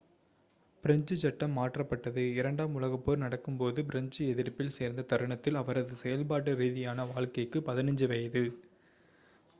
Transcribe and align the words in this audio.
French 0.83 1.15
சட்டம் 1.15 1.53
மாற்றப்பட்டது 1.57 2.23
இரண்டாம் 2.33 2.77
உலகப்போர் 2.77 3.21
நடக்கும்போது 3.23 3.85
பிரெஞ்சு 3.85 4.23
எதிர்ப்பில் 4.33 4.75
சேர்ந்த 4.77 5.07
தருணத்தில் 5.11 5.61
அவரது 5.61 6.01
செயல்பாட்டு 6.01 6.59
ரீதியான 6.63 7.07
வாழ்க்கைக்கு 7.13 7.61
15 7.69 8.13
வயது 8.13 8.45